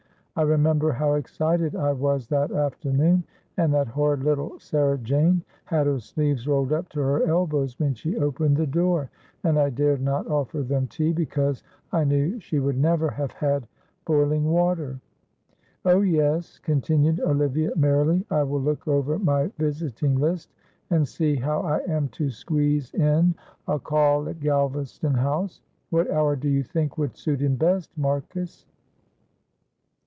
I 0.33 0.43
remember 0.43 0.93
how 0.93 1.15
excited 1.15 1.75
I 1.75 1.91
was 1.91 2.27
that 2.29 2.51
afternoon, 2.53 3.25
and 3.57 3.71
that 3.73 3.89
horrid 3.89 4.23
little 4.23 4.57
Sarah 4.59 4.97
Jane 4.97 5.43
had 5.65 5.87
her 5.87 5.99
sleeves 5.99 6.47
rolled 6.47 6.71
up 6.71 6.87
to 6.91 7.01
her 7.01 7.21
elbows 7.27 7.77
when 7.77 7.93
she 7.93 8.17
opened 8.17 8.55
the 8.55 8.65
door, 8.65 9.09
and 9.43 9.59
I 9.59 9.69
dared 9.69 10.01
not 10.01 10.27
offer 10.27 10.63
them 10.63 10.87
tea 10.87 11.11
because 11.11 11.63
I 11.91 12.05
knew 12.05 12.39
she 12.39 12.59
would 12.59 12.77
never 12.77 13.09
have 13.09 13.33
had 13.33 13.67
boiling 14.05 14.45
water. 14.49 14.99
Oh, 15.83 15.99
yes," 15.99 16.59
continued 16.59 17.19
Olivia, 17.19 17.75
merrily, 17.75 18.25
"I 18.31 18.43
will 18.43 18.61
look 18.61 18.87
over 18.87 19.19
my 19.19 19.47
visiting 19.59 20.15
list, 20.15 20.49
and 20.89 21.05
see 21.07 21.35
how 21.35 21.59
I 21.61 21.79
am 21.79 22.07
to 22.07 22.29
squeeze 22.31 22.93
in 22.93 23.35
a 23.67 23.77
call 23.77 24.27
at 24.29 24.39
Galvaston 24.39 25.17
House. 25.17 25.61
What 25.89 26.09
hour 26.09 26.37
do 26.37 26.47
you 26.47 26.63
think 26.63 26.97
would 26.97 27.17
suit 27.17 27.41
him 27.41 27.57
best, 27.57 27.91
Marcus?" 27.97 28.65